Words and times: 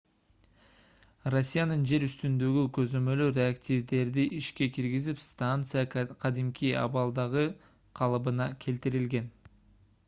россиянын 1.33 1.83
жер 1.91 2.05
үстүндөгү 2.07 2.63
көзөмөлү 2.77 3.27
реактивдерди 3.35 4.25
ишке 4.39 4.69
киргизип 4.79 5.23
станция 5.27 5.85
кадимки 6.25 6.75
абалдагы 6.87 7.47
калыбына 8.03 8.51
келтирилген 8.67 9.33